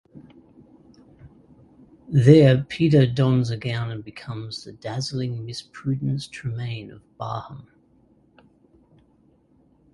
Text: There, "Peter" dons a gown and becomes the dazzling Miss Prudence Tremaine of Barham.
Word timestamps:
There, 2.09 2.63
"Peter" 2.63 3.05
dons 3.05 3.51
a 3.51 3.57
gown 3.57 3.91
and 3.91 4.03
becomes 4.03 4.63
the 4.63 4.71
dazzling 4.71 5.45
Miss 5.45 5.61
Prudence 5.61 6.25
Tremaine 6.27 6.89
of 6.89 7.03
Barham. 7.19 7.67